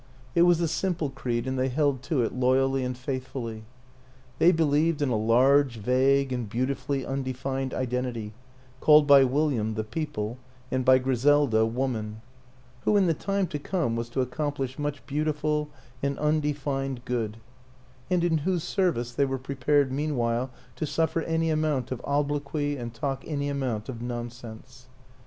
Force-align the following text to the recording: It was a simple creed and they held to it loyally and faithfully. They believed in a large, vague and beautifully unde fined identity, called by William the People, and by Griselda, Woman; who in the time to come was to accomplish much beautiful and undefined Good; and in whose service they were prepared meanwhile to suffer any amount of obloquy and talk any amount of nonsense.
It 0.33 0.41
was 0.49 0.59
a 0.59 0.67
simple 0.67 1.11
creed 1.11 1.45
and 1.45 1.59
they 1.59 1.69
held 1.69 2.01
to 2.05 2.23
it 2.23 2.33
loyally 2.33 2.83
and 2.83 2.97
faithfully. 2.97 3.65
They 4.39 4.51
believed 4.51 5.03
in 5.03 5.09
a 5.09 5.15
large, 5.15 5.77
vague 5.77 6.33
and 6.33 6.49
beautifully 6.49 7.05
unde 7.05 7.37
fined 7.37 7.71
identity, 7.71 8.33
called 8.79 9.05
by 9.05 9.23
William 9.25 9.75
the 9.75 9.83
People, 9.83 10.39
and 10.71 10.83
by 10.83 10.97
Griselda, 10.97 11.67
Woman; 11.67 12.23
who 12.79 12.97
in 12.97 13.05
the 13.05 13.13
time 13.13 13.45
to 13.49 13.59
come 13.59 13.95
was 13.95 14.09
to 14.09 14.21
accomplish 14.21 14.79
much 14.79 15.05
beautiful 15.05 15.69
and 16.01 16.17
undefined 16.17 17.05
Good; 17.05 17.37
and 18.09 18.23
in 18.23 18.39
whose 18.39 18.63
service 18.63 19.11
they 19.13 19.25
were 19.25 19.37
prepared 19.37 19.91
meanwhile 19.91 20.49
to 20.77 20.87
suffer 20.87 21.21
any 21.21 21.51
amount 21.51 21.91
of 21.91 22.01
obloquy 22.05 22.75
and 22.75 22.91
talk 22.91 23.23
any 23.27 23.49
amount 23.49 23.87
of 23.87 24.01
nonsense. 24.01 24.87